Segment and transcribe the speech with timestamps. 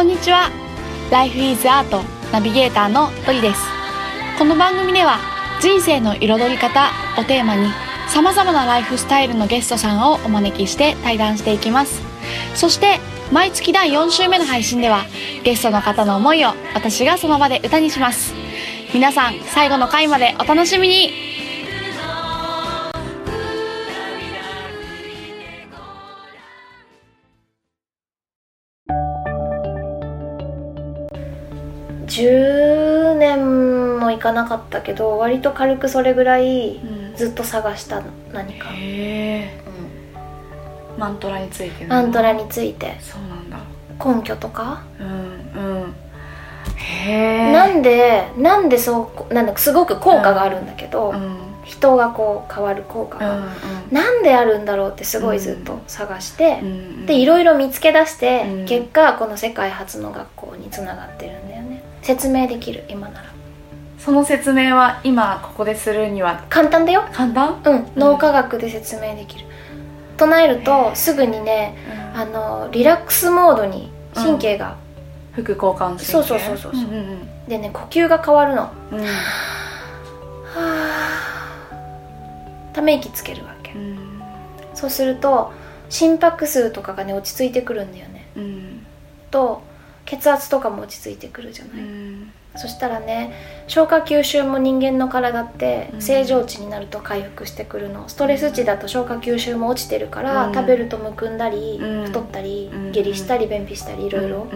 [0.00, 0.50] こんにちは。
[1.10, 2.02] Life is Art
[2.32, 3.60] ナビゲーターのトリです。
[4.38, 5.18] この番組では
[5.60, 6.88] 人生の彩り方
[7.18, 7.68] をテーマに
[8.08, 12.00] 様々なライフスタイルのゲストさんをお招きして対談していきます。
[12.54, 12.98] そして
[13.30, 15.04] 毎月第4週目の配信では
[15.44, 18.32] ゲストの方の思いを私がその場で歌にします。
[18.94, 21.39] 皆さん最後の回までお楽しみに。
[32.20, 37.16] 10年もいかなかったけど割と軽くそれぐらいうん。
[37.16, 38.02] ずっと探した
[38.32, 39.60] 何か、へえ
[40.96, 42.96] マントラについてねマントラについて。
[43.00, 43.58] そうなんだ。
[44.02, 45.94] 根拠とか、うんうん。
[46.76, 53.50] へえなんでなんでそうなんだすごく効果があるんだけど、うん人がこう変わる効果が、うん
[53.92, 58.66] なんであるんだろうってすごいずっと探してう、んでいろいろ見つけ出して、うん。
[58.66, 61.48] 結果この世界初の学校につながってるん
[62.02, 63.30] 説明できる今なら。
[63.98, 66.44] その説明は今ここでするには。
[66.48, 67.04] 簡単だよ。
[67.12, 67.60] 簡単？
[67.64, 67.86] うん。
[67.96, 69.44] 脳科学で説明できる、
[70.16, 71.76] 唱えるとすぐにね
[72.14, 74.76] あのリラックスモードに神経が、
[75.32, 76.04] 副交感神経？
[76.06, 76.74] そうそうそうそうう。
[76.76, 76.82] んう
[77.16, 78.62] んでね呼吸が変わるの。
[78.62, 79.04] はうん。
[80.56, 81.20] あ
[82.72, 84.22] ため息つけるわけ、うん。
[84.72, 85.52] そうすると
[85.90, 88.26] 心拍数とかがね落ち着いてくるんだよね。
[88.36, 88.86] うん。
[89.30, 89.62] と
[90.04, 92.32] 血圧とかも落ち着いてくるじゃうない、ん。
[92.56, 93.32] そしたらね
[93.68, 96.02] 消化吸収も人間の体ってうん。
[96.02, 98.08] 正常値になると回復してくるの。
[98.08, 100.54] ストレス値だと消化吸収も落ちてるから、うん。
[100.54, 102.04] 食べるとむくんだり、うん。
[102.06, 102.92] 太ったり、うん。
[102.92, 104.46] 下痢したり便秘したりいろいろ、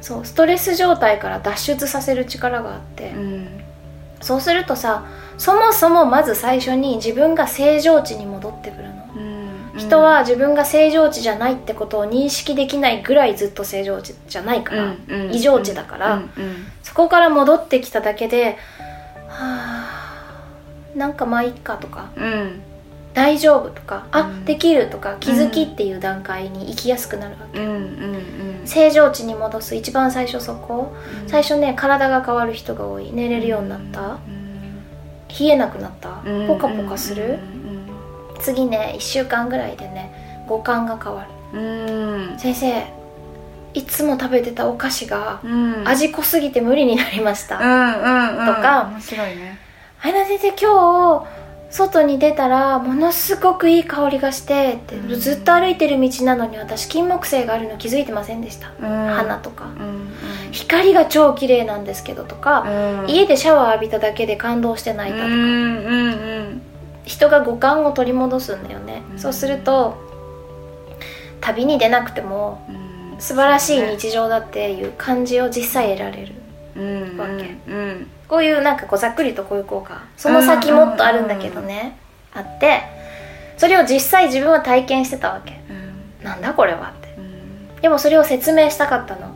[0.00, 3.48] そうストレス状態から脱出させる力があって、うん。
[4.20, 5.04] そうするとさ
[5.36, 8.91] そもそもまず最初に自分が正常値に戻ってくる
[9.86, 16.28] 人は自分が正常値じゃないってことを認識できないぐらいずっと正常値じゃないから、うんうん異常値だから、うんうん。
[16.82, 18.56] そこから戻ってきただけで
[19.28, 19.38] は
[20.94, 22.60] あなんかまあいっかとかうん。
[23.14, 24.44] 大丈夫とかあ、うん。
[24.44, 27.60] できるとか気づきっていう段階に行きやすくなるわけ、
[28.66, 30.94] 正常値に戻す一番最初そこ。
[31.22, 31.28] うん。
[31.28, 33.10] 最初ね体が変わる人が多い。
[33.12, 34.18] 寝れるようになった。
[35.28, 36.22] 冷えなくなった。
[36.24, 37.38] うんポカポカする。
[37.51, 37.51] うん
[38.42, 41.58] 次ね1週間ぐらいでね五感が変わる。
[41.58, 42.38] うん。
[42.38, 42.84] 先生
[43.74, 45.88] いつも食べてたお菓子がうん。
[45.88, 48.46] 味濃すぎて無理になりました、うんうんうん。
[48.46, 48.90] とか。
[48.92, 49.58] 面白いね。
[50.02, 51.26] あやな先生今日
[51.70, 55.20] 外に出たらものすごくいい香りがしてって、うん。
[55.20, 58.86] ずっと歩いてる道なのに私金木犀があるの気づいてませんでした、うん。
[59.08, 59.66] 花とか。
[59.66, 60.08] うん。
[60.50, 63.10] 光が超綺麗なんですけどとか、うん。
[63.10, 66.62] 家でシャワー浴びただけで感動して泣いたとか、うんうんうん
[67.04, 69.18] 人が五感を取り戻すんだよね、うん。
[69.18, 69.96] そうすると
[71.40, 73.20] 旅に出なくてもうん。
[73.20, 76.34] 素晴らしい日常だっていう感じを実際得られる
[76.76, 77.16] うん。
[77.18, 77.56] わけ。
[77.70, 78.10] うん。
[78.28, 80.02] こういうなんかこうざっくりとこういう効果。
[80.16, 81.98] その先もっとあるんだけどね、
[82.32, 82.80] あって
[83.56, 85.60] それを実際自分は体験してたわけ。
[85.70, 85.72] う
[86.22, 86.24] ん。
[86.24, 87.14] なんだこれはって。
[87.18, 87.80] うん。
[87.80, 89.32] でもそれを説明したかったの。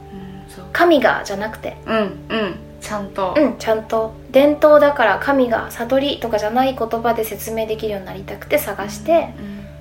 [0.73, 1.77] 神がじゃなくて。
[1.87, 1.97] うん。
[1.97, 3.35] うんちゃんと。
[3.37, 4.13] うんちゃんと。
[4.31, 9.31] 伝統だから神が悟りとかじゃない言葉で説明できるようになりたくて探して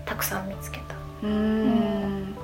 [0.05, 0.95] たくさん見つけた。
[1.21, 1.29] うん。
[1.29, 2.35] うん。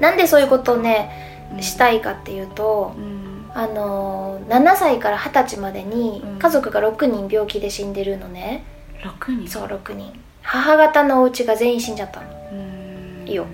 [0.00, 3.50] なんでそういうことをねしたいかっていうとうん。
[3.54, 6.38] あのー7歳から20歳までにうん。
[6.40, 8.64] 家族が6人病気で死んでるのね、
[9.04, 9.48] 六人？
[9.48, 10.12] そう6人。
[10.42, 12.26] 母方のお家が全員死んじゃったの。
[12.50, 13.28] うん。
[13.28, 13.46] いいよ。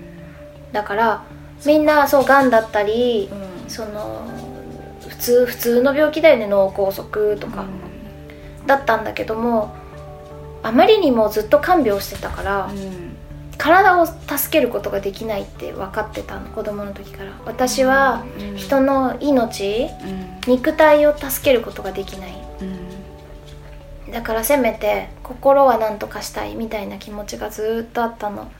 [0.71, 1.23] だから
[1.65, 3.69] みんなそうがんだったりうん。
[3.69, 4.44] その普
[5.25, 7.65] 通普通の病気だよね脳梗塞とか、
[8.65, 9.75] だったんだけども
[10.63, 13.15] あまりにもずっと看病してたから、うん。
[13.57, 14.19] 体を助
[14.51, 17.31] けることができないって分かってたの子供の時から。
[17.45, 18.57] 私はうん。
[18.57, 19.87] 人の命
[20.47, 20.51] うん。
[20.51, 22.33] 肉体を助けることができない。
[24.07, 24.11] うん。
[24.11, 28.51] だからせめて心は何とかしたいみたいな気持ちがずっとあったの、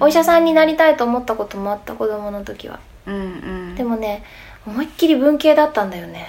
[0.00, 2.80] お医者さんになりたいと思ったこともあった子供の時は。
[3.76, 4.24] でもね
[4.66, 6.26] 思いっきり文系だったんだよね。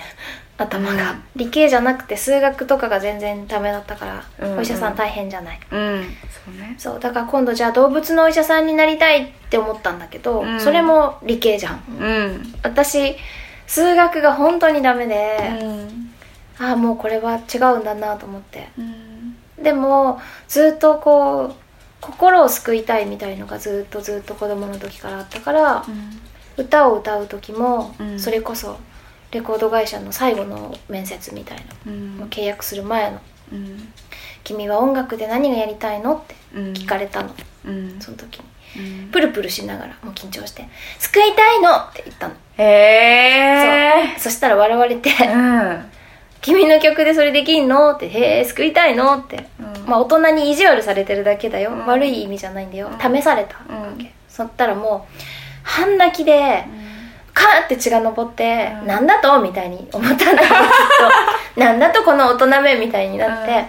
[0.57, 5.59] 頭が、うん理系じゃなくて数学とかが全然ダメだったから、うんお医者さん大変じゃない。
[5.69, 6.03] うん。
[6.45, 6.75] そうね。
[6.77, 10.59] そうだから今度じゃあ動物のお医者さんになりたいって思ったんだけど、うん。
[10.61, 11.83] それも理系じゃん。
[11.99, 12.53] うん。
[12.63, 13.15] 私
[13.67, 16.13] 数学が本当にダメで、うん。
[16.57, 18.69] ああもうこれは違うんだなと思って。
[18.77, 19.35] うん。
[19.61, 21.55] でもずっとこう
[21.99, 25.85] 心を救いたいみたいのがずっとずっと子供の時からあったから、
[26.57, 28.19] 歌を歌う時も、うん。
[28.19, 28.77] それこそ
[29.31, 32.27] レコード会社の最後の面接みたいなうん。
[32.29, 33.19] 契約する前の
[33.51, 33.93] うん。
[34.43, 36.63] 君は音楽で何がやりたいの?」ってうん。
[36.73, 37.29] 聞かれたの。
[37.65, 37.97] うん。
[37.99, 38.45] その時に。
[39.03, 39.09] うん。
[39.11, 40.67] プルプルしながらもう緊張して
[40.99, 42.33] 「救いたいの!」って言ったの。
[42.57, 42.63] へ
[44.15, 45.91] えそしたら笑われてうん
[46.41, 49.47] 「君の曲でそれできんの?」って「へえ救いたいの?」って。
[49.59, 49.85] うん。
[49.85, 51.85] まあ大人に意地悪されてるだけだよ、うん。
[51.85, 53.15] 悪い意味じゃないんだよ、うん。
[53.15, 53.97] 試されたわうん。
[53.97, 55.21] け、そったらもう
[55.65, 56.63] 半泣きで
[57.33, 58.87] カーって血が上って、うん。
[58.87, 59.41] なんだと？
[59.41, 60.47] みたいに思ったんだけ
[61.57, 63.65] どなんだとこの大人めみたいになって、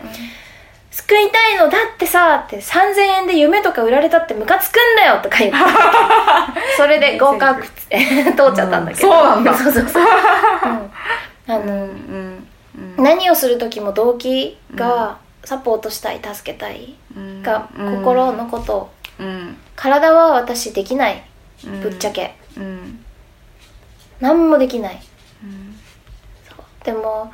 [0.90, 5.56] 救いたいのだってさって3000円で夢とか売られたってムカつくんだよとか言って。
[6.76, 9.16] それで合格 通っちゃったんだけど、うん。
[9.16, 9.54] そうなんだ。
[9.54, 10.92] そうそうそう、 うん。
[11.48, 12.48] あの、うんうん
[12.98, 13.04] うん。
[13.04, 17.42] 何をする時も動機がサポートしたい助けたいうん。
[17.42, 17.96] がうん。
[17.98, 18.90] 心のこと。
[19.18, 19.56] うん。
[19.74, 21.22] 体は私できない
[21.64, 21.80] うん。
[21.80, 22.34] ぶっちゃけ。
[22.56, 23.04] うん。
[24.20, 25.00] 何もできない。
[25.42, 25.76] うん。
[26.84, 27.32] でも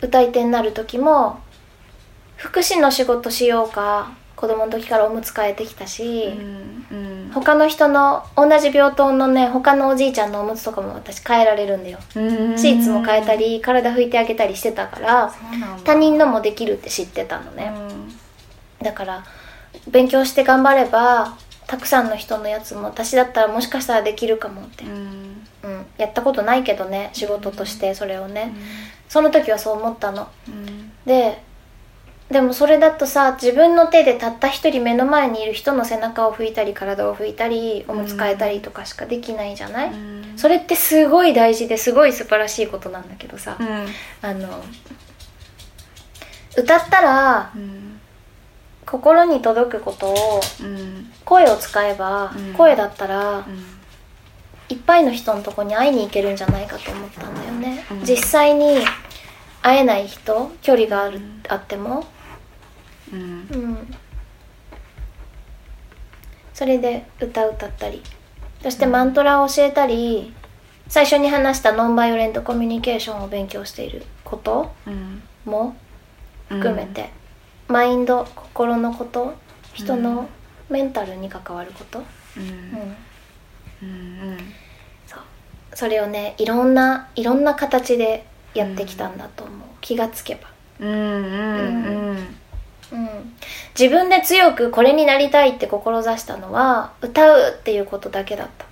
[0.00, 1.40] 歌い手になる時も
[2.36, 6.86] 福祉の仕事しようか子供の時からおむつ替えてきたし、うん。
[6.90, 7.30] うん。
[7.32, 11.98] 他の人の同じ病棟のね他のおじいちゃんのおむつとかも私変えられるんだよ。
[12.16, 12.58] うん。
[12.58, 15.82] シーツも変えたり体拭いてあげたりしてたからそうなんだ。
[15.84, 18.84] 他人のもできるって知ってたのね、うん。
[18.84, 19.24] だから
[19.88, 21.36] 勉強して頑張れば
[21.66, 25.46] たくさんの人のやつも私だったらもしかしたらできるかもって、うん。
[25.64, 28.52] うん、やったことないけどね仕事としてそれをね、
[29.08, 30.28] その時はそう思ったの。
[30.48, 30.92] うん。
[31.06, 31.42] で
[32.30, 40.32] でもそれだとさ自分の手でたった一人目の前にいる人の背中を拭いたり体を拭いたりおむつ替えたりとかしかできないじゃない、うん。
[40.36, 43.86] それってすごい大事ですごい素晴らしいことなんだけどさ、うん。
[44.22, 44.64] あの
[46.56, 48.00] 歌ったらうん
[48.94, 51.10] 心に届くことをうん。
[51.24, 52.54] 声を使えば、うん。
[52.54, 53.44] 声だったら、うん。
[54.68, 58.00] いっぱいの人のとこに会いに行けるんじゃないかと思ったんだよね、うん。
[58.04, 58.78] 実際に
[59.62, 62.06] 会えない人距離がある、あっても。
[63.12, 63.20] うん。
[63.20, 63.24] う
[63.56, 63.94] ん。
[66.52, 68.00] それで歌歌ったり。
[68.62, 70.32] そしてマントラを教えたり
[70.86, 75.22] 最初に話したノンバイオレントコミュニケーションを勉強していることうん。
[75.44, 75.76] も
[76.48, 77.10] 含めて、
[77.68, 79.34] マインド心のこと
[79.72, 80.28] 人の
[80.68, 82.02] メンタルに関わること、
[82.36, 82.44] うん。
[83.82, 83.88] うん。
[83.88, 83.92] う
[84.34, 84.38] ん
[85.06, 85.20] そう。
[85.74, 90.48] それをねいろんないろんな形でやってきたんだと思う、気がつけば、
[90.80, 92.36] うんうんうん。
[92.92, 93.34] うん、
[93.78, 98.66] 自分で強くこれになりたいって志したのは歌うっていうことだけだった、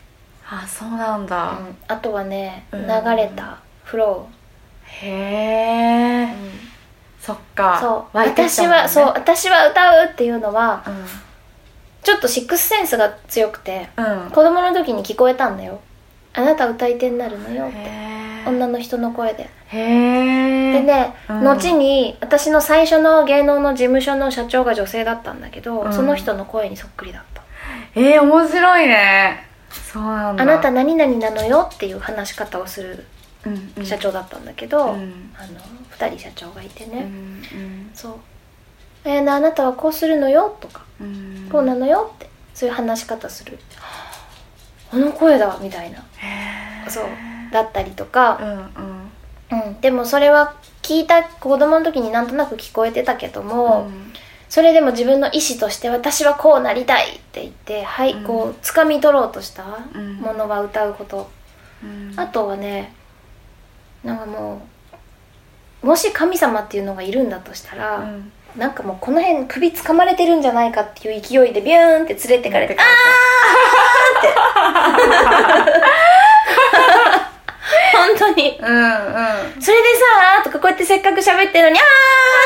[0.48, 1.58] あそうなんだ。
[1.58, 2.86] うん、あとはねうん。
[2.86, 4.28] 流れたフロ
[4.84, 6.71] へー、え
[7.22, 7.78] そっか。
[7.80, 10.94] そう、私はそう私は歌うっていうのはうん。
[12.02, 14.30] ちょっとシックスセンスが強くてうん。
[14.30, 15.80] 子供の時に聞こえたんだよ。
[16.34, 17.76] あなた歌い手になるのよって。
[17.76, 19.48] へ女の人の声で。
[19.72, 21.48] えへえでね、うん。
[21.48, 25.92] 後に私の最初の芸能の事務所の社長が女性だったんだけど、うん。
[25.92, 27.42] その人の声にそっくりだった、
[27.94, 29.46] えー、面白いね。
[29.70, 30.42] そうなんだ。
[30.42, 33.06] あなた何々なのよっていう話し方をする
[33.84, 35.32] 社長だったんだけど、うん。
[35.36, 35.60] あの
[35.98, 38.14] 2人社長がいてね、うんそう
[39.04, 40.82] 「えー、あなたはこうするのよ」とか。
[41.00, 42.30] うん「こうなのよ」って。
[42.54, 43.58] そういう話し方する
[44.90, 46.04] 「この声だ」みたいな。
[46.88, 47.04] そう。
[47.50, 48.38] だったりとか。
[48.40, 49.66] う、んうん。
[49.66, 54.12] うん、でもそれは聞いた子供の時になんとなく聞こえてたけども、うん。
[54.48, 58.24] それでも自分の意思として私はこうなりたいって言ってはい、うん。
[58.24, 59.64] こう掴み取ろうとした
[59.94, 60.16] うん。
[60.16, 61.30] ものは歌うこと、
[61.82, 62.12] うん。
[62.16, 62.94] あとはね
[64.04, 64.62] なんかも
[65.82, 68.32] うもし神様っていうのがいるんだとしたら、うん。
[68.56, 72.86] なんかもうこの辺首掴まれてるんじゃないかっていう勢いでビューンって連れてかれてあー
[77.92, 78.58] 本当に。
[78.60, 79.62] うんうん。
[79.62, 81.88] それでさーとかこうやってせっかく喋ってるのにあーっ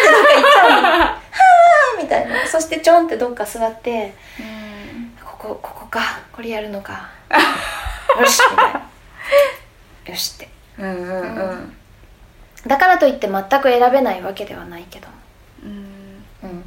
[0.06, 0.88] てどっか行っちゃうの。
[0.88, 2.46] はーみたいな。
[2.46, 4.14] そしてちょんってどっか座って
[5.24, 6.00] ここここか。
[6.32, 7.08] これやるのか。
[8.20, 8.80] よしみたいな。
[10.06, 10.48] よしって
[10.78, 11.50] うんうんうん。
[11.50, 11.76] うん
[12.66, 15.06] だからといって全く選べないわけではないけど。
[15.64, 16.50] うん。
[16.50, 16.64] うん。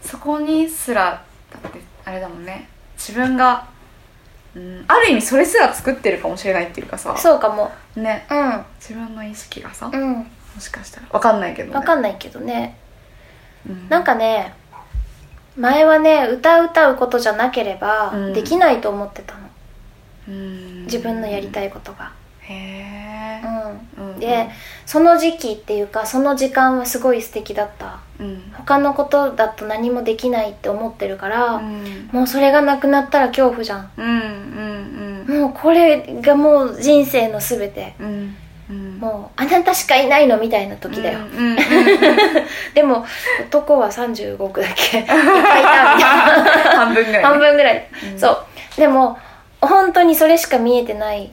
[0.00, 2.68] そこにすらだってあれだもんね。
[2.96, 3.66] 自分が、
[4.54, 7.16] うん、ある意味それすら作ってるかもしれないっていうかさ。
[7.16, 7.72] そうかも。
[7.96, 8.26] ね。
[8.30, 8.64] うん。
[8.78, 10.26] 自分の意識がさ、もうん。
[10.60, 11.06] しかしたら。
[11.10, 11.74] わかんないけどね。
[11.74, 12.78] 分かんないけどね。
[13.68, 13.88] うん。
[13.88, 14.54] なんかね
[15.56, 18.32] 前はね歌う歌うことじゃなければうん。
[18.32, 19.40] できないと思ってたの、
[20.28, 20.84] うん。
[20.84, 22.12] 自分のやりたいことが
[22.52, 23.46] へえ
[23.98, 24.12] うん。
[24.12, 24.20] うん。
[24.20, 24.48] で
[24.86, 28.00] その時期っていうかその時間はすごい素敵だった。
[28.18, 28.52] うん。
[28.54, 32.08] 他のことだと何もできないって思ってるから、うん。
[32.12, 33.90] もうそれがなくなったら恐怖じゃん。
[33.96, 37.94] うんうんもうこれがもう人生の全て。
[38.00, 38.36] うん
[38.68, 38.98] うん。
[38.98, 41.56] もうあなたしかいないのみたいな時だよ、うんうんうん
[42.74, 43.04] でも
[43.48, 44.98] 男は35億だっけ？
[44.98, 46.76] いっぱいいたみたいな。
[46.76, 47.22] 半分ぐらい。
[47.22, 48.18] ね半分ぐらい、うん。
[48.18, 48.44] そう。
[48.76, 49.18] でも
[49.60, 51.30] 本当にそれしか見えてない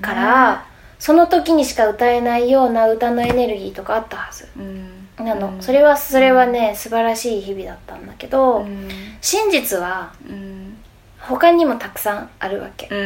[0.00, 0.66] から、
[0.98, 4.48] その時にしか歌えないような歌のエネルギーとかあったはず。
[4.56, 5.08] うん。
[5.24, 5.62] なの、うん。
[5.62, 8.88] それはそれはね素晴らしい日々だったんだけど、うん。
[9.20, 10.76] 真実はうん。
[11.18, 12.88] 他にもたくさんあるわけ。
[12.88, 13.02] そう、う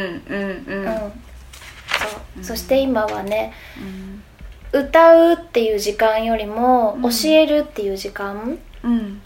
[2.39, 2.43] ん。
[2.43, 3.53] そして今はね
[4.73, 4.81] うん。
[4.81, 7.01] 歌うっていう時間よりもうん。
[7.03, 9.21] 教えるっていう時間、うん。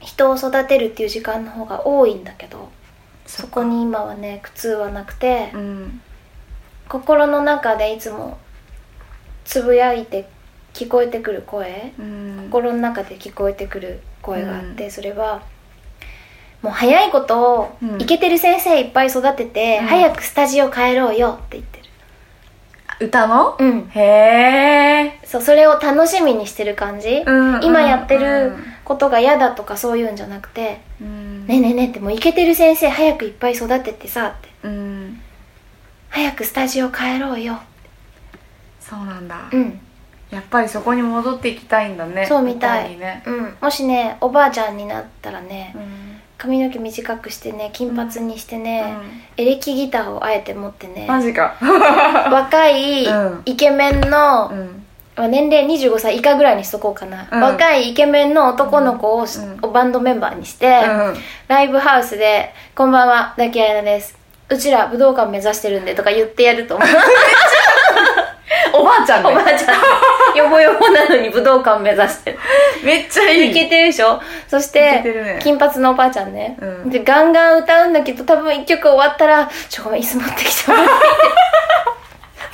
[0.00, 2.70] 人を育てるっていう時間の方が多いんだけど
[3.26, 6.00] そそこに今はね苦痛はなくて、うん
[6.88, 8.38] 心の中でいつも
[9.44, 10.28] つぶやいて
[10.74, 12.48] 聞こえてくる声うん。
[12.50, 15.42] 心の中で聞こえてくる声があって、それは
[16.62, 19.86] もう早いことうんイケてる先生いっぱい育てて、うん。
[19.86, 23.06] 早くスタジオ帰ろうよって言ってる。
[23.08, 23.56] 歌の？
[23.58, 23.90] うん。
[23.94, 34.48] へえそうそれを楽しみにしてる感じ、うん今やってるうんことが嫌だとかそういうんじゃなくてうん「ねえねえねえ」ってもうイケてる先生早くいっぱい育ててさって。
[34.64, 35.20] うん
[36.16, 37.58] 早くスタジオ帰ろうよ。
[38.80, 39.50] そうなんだ。
[39.52, 39.78] うん。
[40.30, 42.96] やっぱりそこに戻っていきたいんだねそうみたい。
[42.96, 43.22] ね。
[43.26, 45.82] うん、もしねおばあちゃんになったらね、うん。
[46.38, 48.96] 髪の毛短くしてね金髪にしてね、
[49.36, 51.04] うエレキギターをあえて持ってね。
[51.04, 51.54] んマジか。
[52.32, 53.42] 若いうん。
[53.44, 54.50] イケメンの、
[55.18, 57.40] 年齢25歳以下ぐらいにしとこうかな、うん。
[57.42, 59.70] 若いイケメンの男の子をし、うん。
[59.70, 61.14] バンドメンバーにして、うん
[61.48, 66.88] ライブハウスで「こんばんは抱きあやなですうちら武道館目指してるんで」とか言ってやると思う。
[68.72, 69.76] おばあちゃんおばねあちゃん。
[70.36, 72.32] ヨボヨボなのに武道館目指して。
[72.32, 72.38] る
[72.82, 73.50] めっちゃいい。
[73.50, 74.20] いけてるでしょ？
[74.48, 75.38] そしてね。
[75.40, 76.90] 金髪のおばあちゃんね、うん。
[76.90, 81.00] でガンガン歌うんだけど多分一曲終わったら「ちょごめん椅子持ってきてもらっていい?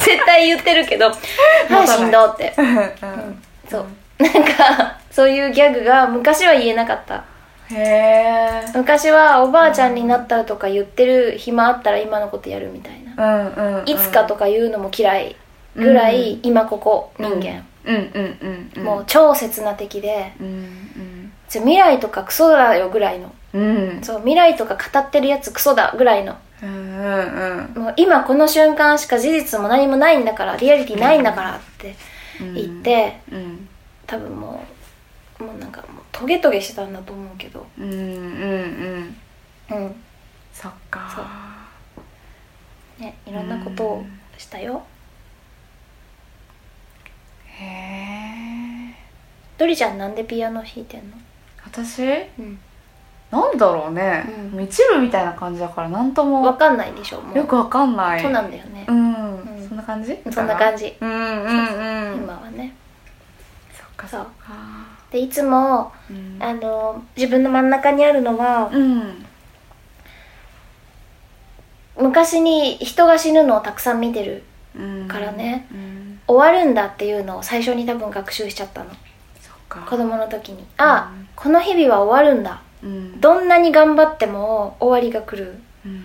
[0.17, 1.09] 」絶対言ってるけど
[1.69, 1.79] 「ない。
[1.81, 2.53] はいしんど」って。
[2.57, 3.43] うん。
[3.69, 3.87] そう。
[4.23, 7.25] なんかそういうギャグが昔は言えなかった
[7.73, 13.89] へえ昔はおばあちゃんになったらとか言ってる暇あったら今のことやるみたいな、うんうんうん。
[13.89, 15.37] いつかとか言うのも嫌い
[15.75, 20.33] ぐらい今ここ人間、うんうんうんうんもう超刹那的で。
[20.41, 23.31] うんじゃ未来とかクソだよぐらいの。
[23.53, 23.63] うん。
[23.63, 26.39] うんそう未来とか語ってるやつクソだぐらいの。
[26.63, 31.95] うんうんもう今この瞬間しか事実も何もないんだからリアリティないんだからって
[32.41, 32.55] うん。
[32.55, 33.69] 言って、うん。
[34.07, 34.65] 多分も
[35.41, 37.67] うもうなんかもうトゲトゲしてたんだと思うけど。
[37.77, 37.99] うんうん
[39.71, 39.77] うん。
[39.77, 39.95] うん。
[40.53, 41.27] そっか。
[43.01, 44.05] ねいろんなことを
[44.39, 44.85] したよ。
[47.47, 48.95] へえ
[49.59, 51.17] ドリちゃんなんでピアノ弾いてんの？
[51.67, 52.05] 私？
[52.39, 52.57] うん。
[53.33, 54.63] なんだろうね、うん。
[54.63, 56.43] 一部みたいな感じだからなんとも。
[56.43, 57.37] わかんないでしょもう。
[57.37, 58.23] よくわかんない。
[58.23, 58.85] そうなんだよね。
[58.87, 59.69] う、ん、うん。
[59.69, 60.17] そんな感じ？
[60.31, 60.95] そんな感じ。
[61.01, 62.23] うんうんうん。
[62.23, 62.77] 今はね。
[63.73, 66.39] そっかそっかでいつもうん。
[66.41, 69.25] あの自分の真ん中にあるのは、うん。
[71.99, 74.43] 昔に人が死ぬのをたくさん見てる
[74.75, 75.69] うんからね。
[75.71, 76.21] うん。
[76.27, 78.91] 終わるんだっていうのを最初に多分学習しちゃったの。
[79.69, 80.67] 子供の時に。
[80.79, 81.29] あ、うん。
[81.37, 82.63] この日々は終わるんだ。
[82.83, 83.21] うん。
[83.21, 85.59] どんなに頑張っても終わりが来る。
[85.85, 86.05] うん。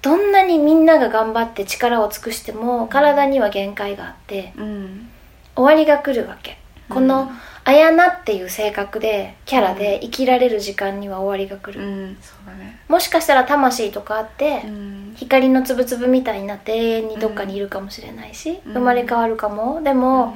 [0.00, 5.08] どんなにみんなが頑張って力を尽くしても体には限界があってうん。
[5.54, 6.56] 終わりが来るわけ。
[6.88, 7.30] こうのん
[7.68, 12.80] あやなっていう性格でキャラで生きられる時間には終わりが来うる、んそうだね。
[12.88, 15.12] もしかしたら魂とかあって、うん。
[15.16, 18.72] 光のつぶつぶみたいになって永遠にどっかにいるかもしれないし、うん。
[18.72, 19.82] 生まれ変わるかも。
[19.82, 20.34] でも、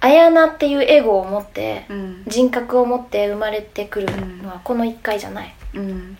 [0.00, 2.24] あやなっていうエゴを持ってうん。
[2.26, 4.06] 人格を持って生まれてくる
[4.42, 5.54] のはこの1回じゃない。
[5.74, 6.16] うん。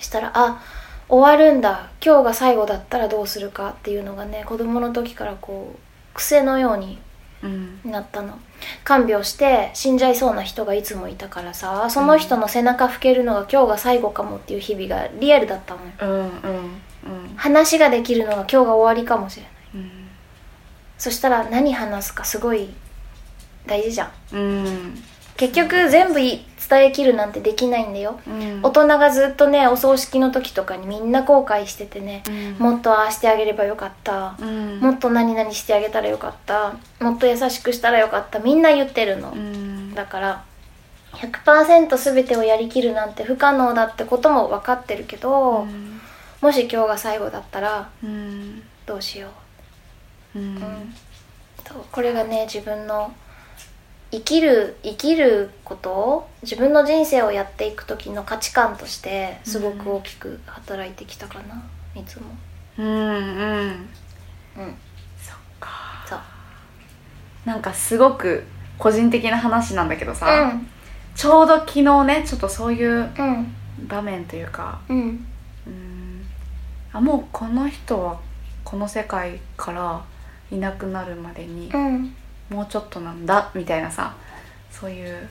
[0.00, 0.60] したらあ
[1.08, 1.90] 終わるんだ。
[2.04, 5.78] 今日が最後だったらどうするかっていうのがね子供の時からこう
[6.12, 6.98] 癖のように
[7.42, 7.80] うん。
[7.84, 8.38] なったの。
[8.84, 15.92] 看病して死んじゃいそうな人がいつもいたからさその人の背中拭けるのが今日が最後かもっていう日々がリアルだったのよ。
[16.00, 17.36] うんうんうん。
[17.36, 19.52] 話ができるのが今日が終わりかもしれない。
[19.74, 19.90] うん。
[20.98, 22.70] そしたら何話すかすごい
[23.66, 24.36] 大事じゃん。
[24.36, 25.02] うん。
[25.36, 28.18] 結局全部い伝えきるなんてできないんだよ。
[28.26, 28.60] うん。
[28.62, 32.52] 大人がずっとねお葬式の時とかにみんな後悔しててねうん。
[32.58, 34.36] もっとああしてあげればよかった。
[34.40, 34.80] うん。
[34.80, 36.74] もっと何々してあげたらよかった。
[37.00, 38.38] もっと優しくしたらよかった。
[38.38, 39.30] みんな言ってるの。
[39.30, 39.94] うん。
[39.94, 40.44] だから
[41.12, 46.00] 100%全てをやりきるなんて不可能だってことも分かってるけど、うん。
[46.40, 48.62] もし今日が最後だったらうん。
[48.84, 49.28] どうしよ
[50.34, 50.38] う。
[50.38, 50.94] うん。
[51.92, 53.12] これがね自分の
[54.12, 61.62] 生きる生きることを自分の人生をやっていく時の価値観としてすごく大きく働いてきたかな、
[62.00, 62.26] いつも。
[62.78, 63.88] うんうん。
[64.58, 64.76] うん。
[65.18, 66.04] そっか。
[66.08, 66.18] そう。
[67.44, 68.44] なんかすごく
[68.78, 70.68] 個人的な話なんだけどさ、うん。
[71.14, 73.54] ちょうど昨日ねちょっとそういううん。
[73.88, 74.80] 場面というか。
[74.88, 75.26] うん。
[75.66, 76.26] うん。
[76.92, 78.20] あもうこの人は
[78.64, 80.02] この世界から
[80.50, 82.14] いなくなるまでにうん
[82.50, 84.14] もうちょっとなんだみたいなさ
[84.70, 85.28] そういう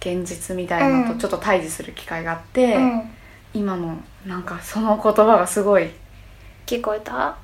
[0.00, 3.02] 現実みたいなのとちょっと対峙する機会があって、うん。
[3.54, 5.90] 今のなんかその言葉がすごい
[6.64, 7.36] 聞こえた？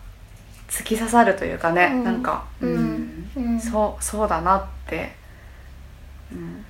[0.68, 2.04] 突き刺さるというかね、うん。
[2.04, 3.24] なんか、うん。
[3.36, 3.60] うん。
[3.60, 5.12] そうそうだなって、
[6.32, 6.64] うん。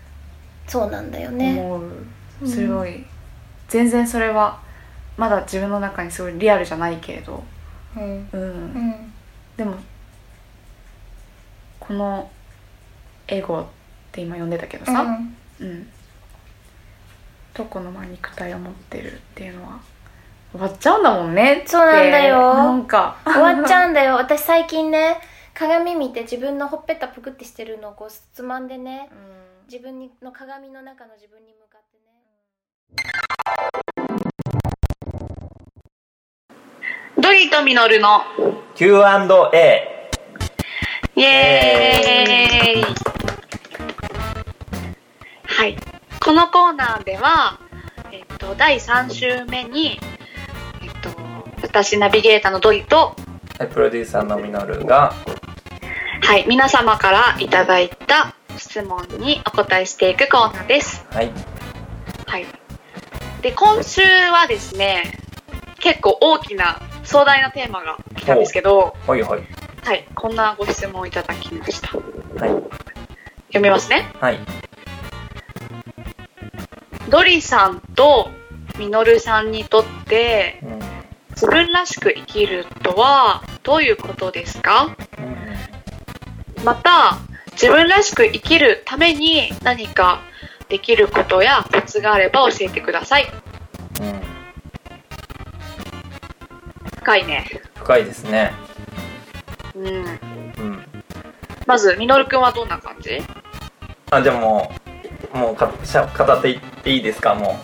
[0.66, 1.60] そうなんだよね。
[1.60, 2.46] 思う。
[2.46, 3.04] すごい、
[3.68, 4.60] 全然それは
[5.16, 7.42] まだ自分の中にすごいリアルじゃないけれど、
[7.96, 9.12] うん。
[9.56, 9.74] でも
[11.88, 12.30] この
[13.28, 13.66] エゴっ
[14.12, 15.66] て今呼んでたけどさ、うん。
[15.66, 15.88] うん、
[17.54, 19.80] どこのまあ肉体を持ってるっていうのは。
[20.52, 22.54] 終わっちゃうんだもんねそうなんだよ。
[22.54, 23.16] なんか。
[23.24, 24.16] 終わっちゃうんだよ。
[24.16, 25.16] 私最近ね
[25.54, 29.08] 鏡見て自分のほっぺたぷくってしてるのをこうつまんでね。
[29.70, 32.12] 自分にの鏡の中の自分に向かってね。
[37.18, 38.20] ドリとミノルの
[38.74, 39.97] Q&A
[41.18, 42.84] イエーイ。
[45.42, 45.76] はい。
[46.24, 47.58] このコーナーでは、
[48.12, 49.98] えっと、第3週目に、
[50.80, 51.10] えっと、
[51.60, 53.16] 私ナビゲーターのドリと、
[53.58, 55.12] はいプロデューサーのミノルが
[56.22, 61.04] はい、皆様からいただいた質問にお答えしていくコーナーです。
[61.10, 61.32] はい。
[62.26, 62.46] はい。
[63.42, 65.18] で、今週はですね、
[65.80, 69.40] 結構大きな壮大なテーマが来たんですけど、ほいほい
[69.88, 71.96] はい、こんなご質問をいただきました。
[71.96, 72.02] はい
[73.46, 74.12] 読みますね。
[74.20, 74.38] はい
[77.08, 78.28] ドリさんと
[78.78, 80.78] ミノルさんにとって、うん
[81.30, 84.94] 自分らしく生きるとはどういうことですか？
[85.18, 87.16] うんまた、
[87.52, 90.20] 自分らしく生きるために何か
[90.68, 93.32] できることやコツがあれば教えてください。
[94.02, 94.20] うん
[96.98, 97.46] 深いね。
[97.76, 98.52] 深いですね
[99.78, 99.86] うん。
[99.86, 99.88] う
[100.74, 100.84] ん
[101.66, 103.20] まず、ミノルくんはどんな感じ？
[104.10, 104.72] あじゃあも
[105.34, 107.58] うもうかしゃ語っていっていいですかも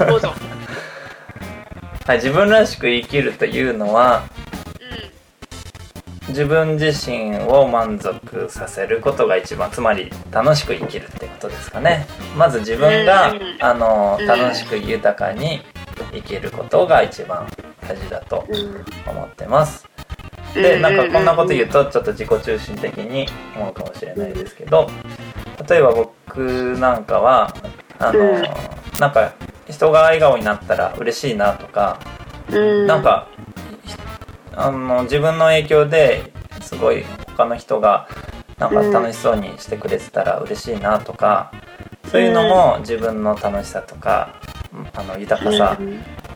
[0.00, 0.32] うどうぞ。
[2.06, 4.22] はい自分らしく生きるというのは
[6.28, 12.06] 自分自身を満足させることが一番つまり楽しく生きるってことですかね
[12.36, 15.62] まず自分が、うんあのうん楽しく豊かに
[16.12, 17.46] 生きることが一番
[17.86, 18.56] 大事だとうん。
[18.56, 18.84] うん。
[19.06, 19.89] 思ってます
[20.54, 24.90] でなんかこんなこと言うとちょっと自己中心的に思うかもしれないですけど
[25.68, 27.54] 例えば僕なんかは
[27.98, 28.42] あの、うん。
[28.98, 29.32] なんか
[29.68, 32.00] 人が笑顔になったら嬉しいなとか
[32.50, 32.86] うん。
[32.86, 33.28] なん、か
[33.84, 33.94] ひ
[34.54, 38.08] あの自分の影響ですごい他の人が
[38.58, 41.50] なんか楽しそうにしてくれてたら嬉しいなとか、
[42.10, 44.34] そういうのも自分の楽しさとか
[44.94, 45.78] あの豊かさ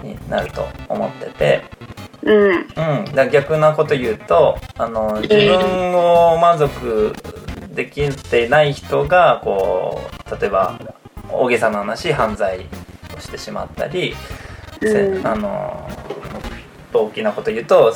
[0.03, 1.65] になると思ってて、
[2.25, 3.03] うん。
[3.07, 7.15] うん、だ逆なこと言うとあの自分を満足
[7.75, 10.79] できてない人がこう例えば
[11.31, 12.67] 大げさな話犯罪
[13.17, 14.15] をしてしまったり、
[14.81, 15.89] せうんあの
[16.93, 17.93] 大きなこと言うと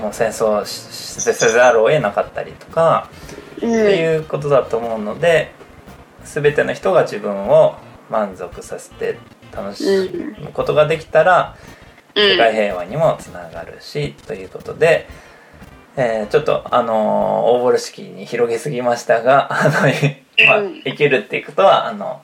[0.00, 3.08] もう戦争しせざるを得なかったりとか、
[3.62, 3.68] うん。
[3.68, 5.52] っていうことだと思うので
[6.24, 7.76] 全ての人が自分を
[8.10, 9.18] 満足させて
[9.52, 9.84] 楽し
[10.38, 11.56] むことができたら、
[12.14, 15.08] 世界平和にもつながるしということで、
[15.96, 19.70] えーちょっとあのー大風呂敷に広げすぎましたが あの、
[20.46, 22.22] まあうん生きるっていうことはあの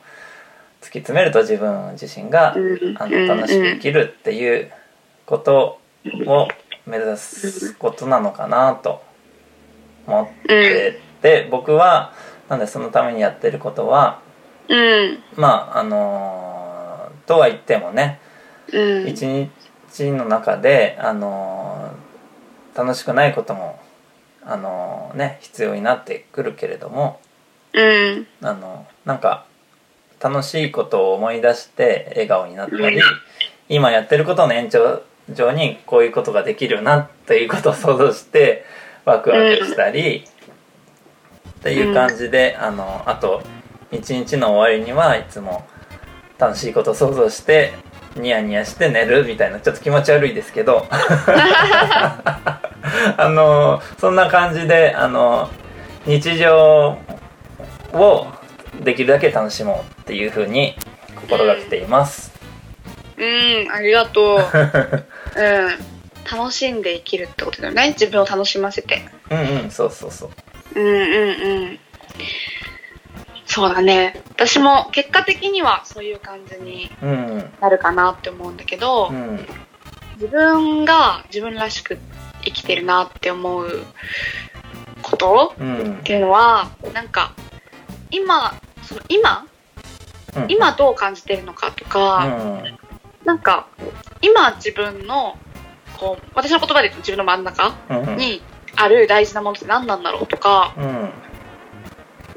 [0.81, 4.71] 突き詰めると自分自身が、うんあの楽しく生きるっていう
[5.27, 5.79] こと
[6.27, 6.49] を
[6.87, 9.03] 目指すことなのかなと
[10.07, 12.13] 思ってて、僕は
[12.49, 14.21] なんでそのためにやってることは
[14.69, 15.23] うん。
[15.35, 18.21] まああのーとは言ってもね
[18.73, 19.09] うん。
[19.09, 19.51] 一日
[20.05, 22.07] の中で、あのー
[22.79, 23.81] 楽しくないことも、
[24.45, 27.21] あのーね必要になってくるけれども、
[27.73, 28.27] うん。
[28.43, 29.47] あのなんか
[30.21, 33.03] 楽しいことを思い出して笑顔になったり、うん
[33.69, 35.03] 今やってることの延長
[35.35, 38.65] 上にこういうことができるなということを想像して
[39.05, 40.25] ワクワクしたり、
[41.59, 43.43] っていう感じで、あのあと
[43.91, 45.67] 一日の終わりにはいつも
[46.39, 47.73] 楽しいことを想像して
[48.17, 50.87] ニヤニヤして寝るみたいなちょっと気持ち悪いですけど
[53.17, 55.51] あのそんな感じであの
[56.07, 56.99] 日常
[57.93, 58.27] を
[58.83, 60.77] できるだけ楽しもうっていうふうに
[61.17, 62.33] 心がけています。
[63.17, 63.73] うん。
[63.73, 64.39] ありがとう。
[65.37, 66.39] うん。
[66.39, 67.91] 楽しんで生きるってことだよね。
[67.91, 69.03] 自分を楽しませて。
[69.31, 70.31] うんうんそうそうそう。
[70.81, 71.79] うんうんうん。
[73.57, 74.23] そうだね。
[74.33, 77.53] 私も結果的にはそういう感じにうん。
[77.59, 79.47] なるかなって思うんだけど、うん。
[80.17, 81.99] 自分が自分らしく
[82.45, 83.83] 生きてるなって思う
[85.01, 86.01] ことうん。
[86.01, 87.33] っていうのは、なんか、
[88.11, 89.47] 今、その今、
[90.37, 90.47] うん。
[90.49, 92.79] 今どう感じてるのかとうか、ん。
[93.25, 93.69] なんか、
[94.21, 95.39] 今自分の、
[95.97, 98.17] こう、私の言葉で言うと自分の真ん中うん。
[98.19, 98.43] に
[98.77, 101.11] ある大事なものって何なんだろうとか、うん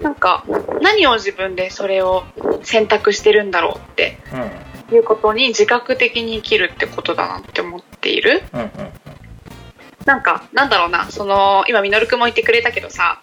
[0.02, 0.46] なんか、
[0.82, 2.24] 何を自分でそれを
[2.64, 4.96] 選択してるんだろうってうん。
[4.96, 8.44] いうことに自覚的に生きるってことだなって思っている。
[8.54, 8.72] うん
[10.06, 13.22] なんか、なんだろうな、その、今、みのるくんも言ってくれたけどさ、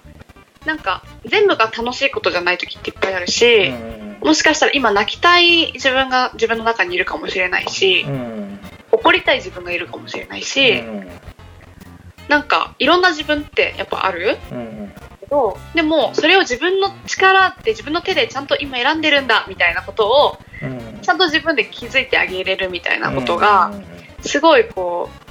[0.66, 3.72] なんか、全部が楽しいことじゃない時っていっぱいあるし、
[4.20, 8.60] もしかしたら今泣きたい自分が自分の中にいるかもしれないしう、ん。
[8.92, 10.84] 怒りたい自分がいるかもしれないし、
[12.28, 14.36] なんか、いろんな自分ってやっぱある？
[14.52, 14.92] うん
[15.28, 21.00] けど、でも、それを自分の力で自分の手でちゃんと今選んでるんだ、みたいなことを、うん。
[21.02, 23.72] ちゃんと自分で気づいてあげれるみたいなことが、
[24.20, 25.26] すごいこう、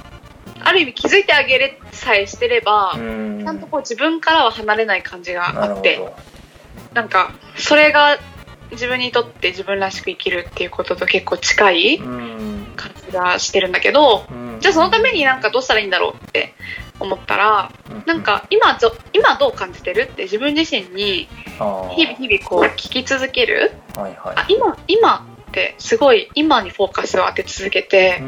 [0.62, 3.42] ある意味気づいてあげれさえしてれば、うん。
[3.44, 6.14] ちゃんとこう自分からは離れない感じがあって、ど。
[6.94, 8.18] なんか、それが
[8.72, 12.66] 自分にとって自分らしく生きるっていうことと結構近いうん。
[12.76, 14.58] 感じがしてるんだけど、うん。
[14.60, 16.54] じゃあそのためになんかどうしたらいいんだろうって
[16.98, 17.70] 思ったら、
[18.06, 20.02] なんか今ぞ今どう感じてる？
[20.02, 23.72] って自分自身に日々日々こう聞き続ける？
[23.94, 24.34] はいはい。
[24.36, 28.22] あ、今、今ってすごい今にフォーカスを当て続けて、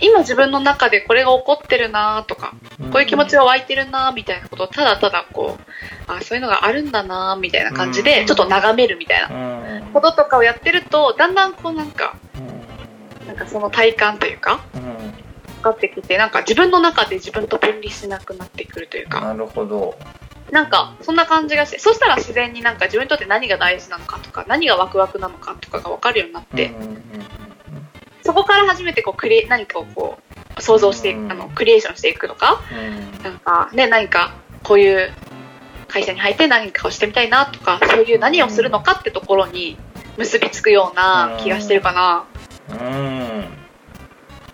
[0.00, 2.54] 今自分の中でこれが起こってるなとか、
[2.92, 5.62] こういう気持ちが湧いてるなみたいなことをただただこう、
[6.06, 8.04] あ、そういうのがあるんだなみたいな感じうん。
[8.04, 9.92] でちょっと眺めるみたいなうん。
[9.92, 12.16] こととかをやってると、だんだんこうなんか、
[13.26, 14.82] なんかその体感というか、うん。
[14.82, 14.92] 分
[15.62, 19.96] かってきて、なんか自分の中で自分と分離しなくなってくるというか、なるほど。
[20.50, 26.72] なんかそんな感じがして、そしたら自然になんか自分にとって何が大事なのかとか、何がワクワクなのかとかが分かるようになって、
[28.22, 30.18] そこから初めてこうクリエ何かをこ
[30.58, 33.22] う想像してあのクリエーションしていくとか、うん。
[33.22, 35.10] なんかね、何かこういう
[35.88, 39.78] 会社に入って何かをしてみたいなとか、そういう何をするのかってところに
[40.18, 42.24] 結びつくような気がしてるかな。
[42.68, 43.21] うん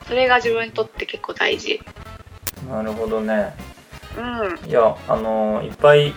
[0.09, 1.81] それが自分にとって結構大事。
[2.69, 3.55] なるほどね
[4.17, 4.69] うん。
[4.69, 6.13] いやあのいっぱい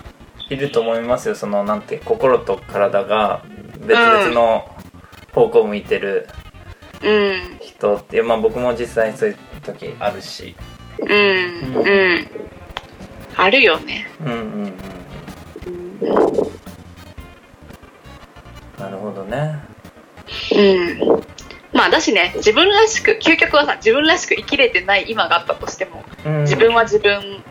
[0.49, 3.43] いると思いますよそのなんて心と体が
[3.85, 4.67] 別々の
[5.33, 6.27] 方向を向いてる
[7.03, 7.57] うん。
[7.59, 10.55] 人って、まあ僕も実際そういう時あるし
[10.99, 11.07] うん。
[11.07, 12.27] うん。
[13.35, 14.07] あるよね。
[14.19, 14.73] うんうんうん
[16.05, 16.31] うん。
[18.79, 19.59] なるほどね
[20.53, 21.23] うん。
[21.73, 26.41] まあだしね、自分らしく、究極はさ、自分らしく生きれてない今があったとしても、うん。
[26.41, 27.43] 自分は自分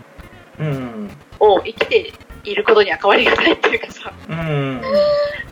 [0.59, 1.11] うん。
[1.39, 2.13] を生きて
[2.45, 4.83] いることには変わりがないっていうかさ、うん。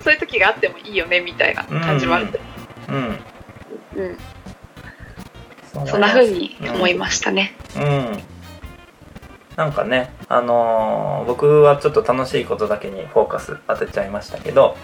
[0.03, 2.41] そういう時があってもいいよねみたいな感じもある。
[2.89, 3.19] うん。
[3.97, 4.11] うん。
[4.11, 4.19] う
[5.87, 7.55] そんな風に思いましたね。
[7.77, 8.23] うん。
[9.57, 14.77] なんかねあのー僕はちょっと楽しいことだけにフォーカス当てちゃいましたけど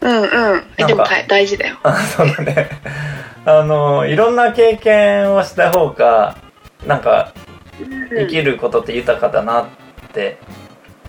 [0.00, 0.62] うんうん。
[0.76, 1.78] えでも大大事だよ。
[1.82, 2.70] あ そうだね
[3.44, 6.36] あのーいろんな経験をした方が
[6.86, 7.32] なんか
[8.10, 9.66] 生きることって豊かだなっ
[10.12, 10.38] て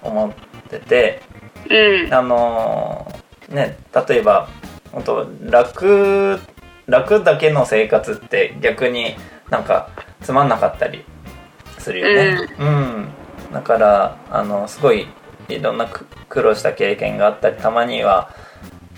[0.01, 0.31] 思っ
[0.69, 1.21] てて、
[1.69, 2.13] うん。
[2.13, 4.47] あのーね例えば
[4.91, 6.39] 本当楽
[6.87, 9.15] 楽だけの生活って逆に
[9.49, 9.89] なんか
[10.21, 11.03] つまんなかったり
[11.77, 12.49] するよね。
[12.59, 13.07] うん、
[13.53, 15.07] だからあのすごい
[15.47, 18.31] いろんなく苦労した経験があったりたまには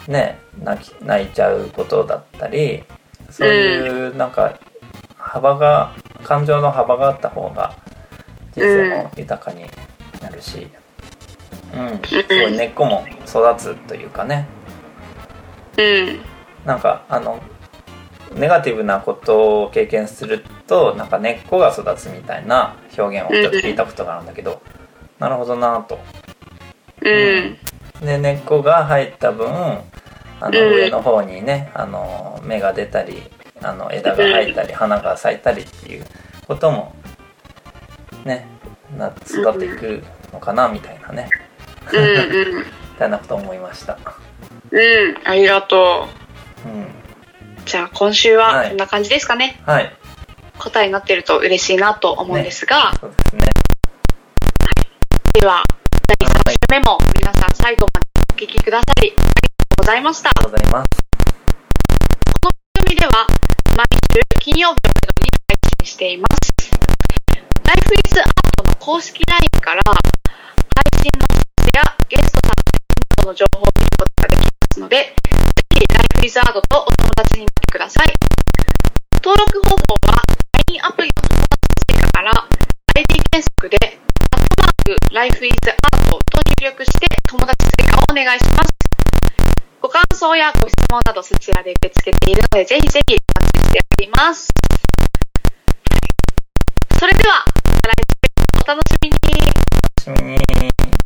[0.07, 2.83] ね泣き泣いちゃうことだったり
[3.29, 4.59] そういうなんか
[5.17, 7.75] 幅が感情の幅があった方が
[8.53, 9.65] 人生も豊かに
[10.21, 10.67] なるし、
[11.73, 14.47] うん、すごい根っこも育つというかね
[15.77, 16.19] うん。
[16.65, 17.41] なんかあの
[18.35, 24.61] ネガティブなことを経験するとなんか根っこが育つみたいな表現をちょっと聞いたことがあるんだけど、
[25.19, 25.99] なるほどなと。
[27.01, 27.57] うん。
[28.01, 29.47] で根っこが入った分
[30.39, 33.21] あのうん上の方にねあの芽が出たり
[33.61, 36.05] あの枝が生えたり花が咲いたりっていう
[36.47, 36.95] ことも
[38.25, 38.47] ね
[38.97, 41.29] な育っていくのかなみたいなね
[41.93, 42.59] うんうん。
[42.59, 42.65] み
[42.97, 43.97] たいなことを思いました。
[44.71, 45.17] うん。
[45.23, 46.07] ありがと
[46.65, 46.85] うん、う。
[47.65, 49.61] じゃあ今週ははいこんな感じですかね。
[49.65, 49.91] はい
[50.59, 53.41] 答えになってると嬉しいなと思うんですが、そうですね。
[55.33, 55.63] では
[56.19, 56.99] 第3週目も
[57.31, 60.31] 皆さん最後までお聞きくださりありがとうございました。
[60.31, 60.89] ありがとうございます。
[62.43, 63.25] この番組では
[63.77, 64.19] 毎週
[64.51, 66.51] 金曜日をめどに配信しています。
[67.63, 69.95] Life is Art の公式 LINE から配
[70.99, 71.27] 信の
[71.71, 72.67] 知らせやゲストさんの
[73.15, 75.15] 質の情報を見ることができますので、ぜ
[75.71, 78.13] ひライフリザードとお友達になってください。
[79.23, 80.19] 登録方法は
[80.67, 82.49] LINE アプリの友達追加から
[82.93, 84.00] ID 検索で、
[84.91, 85.55] ク Life is
[85.93, 88.69] Art と入力して友達追加をお願いします。
[89.81, 94.49] ご感想やご質問などそちらで受け付けているので、ぜひぜひお待ちしております。
[96.99, 97.93] それでは、また来
[98.57, 101.00] 週お楽しみに。